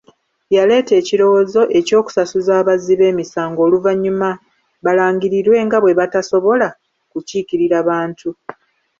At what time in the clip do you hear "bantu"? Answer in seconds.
7.89-8.29